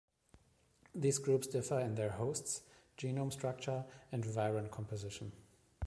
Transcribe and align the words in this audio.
These 0.95 1.19
groups 1.19 1.45
differ 1.45 1.79
in 1.79 1.93
their 1.93 2.09
hosts, 2.13 2.63
genome 2.97 3.31
structure, 3.31 3.85
and 4.11 4.23
viron 4.23 4.71
composition. 4.71 5.31